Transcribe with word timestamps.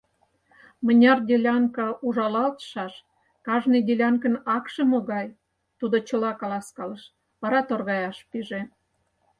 Мыняр 0.85 1.19
делянка 1.29 1.87
ужалалтшаш, 2.05 2.93
кажне 3.45 3.79
делянкын 3.87 4.35
акше 4.55 4.81
могай— 4.91 5.27
тудо 5.79 5.97
чыла 6.07 6.31
каласкалыш, 6.39 7.03
вара 7.41 7.61
торгаяш 7.67 8.17
пиже. 8.29 8.61